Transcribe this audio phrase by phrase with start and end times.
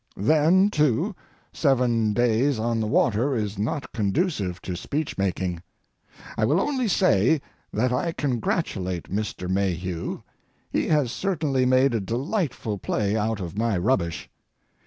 [0.17, 1.15] Then, too,
[1.53, 5.61] seven days on the water is not conducive to speech making.
[6.35, 7.39] I will only say
[7.71, 9.47] that I congratulate Mr.
[9.47, 10.23] Mayhew;
[10.71, 14.27] he has certainly made a delightful play out of my rubbish.